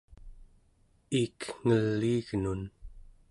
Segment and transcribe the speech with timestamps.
[1.21, 2.61] iik ngeliignun